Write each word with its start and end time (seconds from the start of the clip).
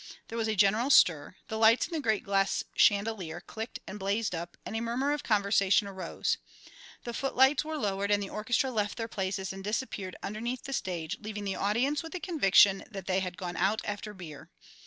There 0.29 0.37
was 0.39 0.47
a 0.47 0.55
general 0.55 0.89
stir; 0.89 1.35
the 1.47 1.59
lights 1.59 1.85
in 1.85 1.93
the 1.93 1.99
great 1.99 2.23
glass 2.23 2.63
chandelier 2.73 3.39
clicked 3.39 3.77
and 3.85 3.99
blazed 3.99 4.33
up, 4.33 4.57
and 4.65 4.75
a 4.75 4.81
murmur 4.81 5.11
of 5.13 5.21
conversation 5.21 5.87
arose. 5.87 6.39
The 7.03 7.13
footlights 7.13 7.63
were 7.63 7.77
lowered 7.77 8.09
and 8.09 8.23
the 8.23 8.27
orchestra 8.31 8.71
left 8.71 8.97
their 8.97 9.07
places 9.07 9.53
and 9.53 9.63
disappeared 9.63 10.15
underneath 10.23 10.63
the 10.63 10.73
stage, 10.73 11.17
leaving 11.19 11.43
the 11.45 11.53
audience 11.55 12.01
with 12.01 12.13
the 12.13 12.19
conviction 12.19 12.83
that 12.89 13.05
they 13.05 13.19
had 13.19 13.37
gone 13.37 13.55
out 13.57 13.81
after 13.85 14.11
beer. 14.15 14.49